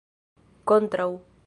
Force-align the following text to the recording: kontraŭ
kontraŭ 0.71 1.09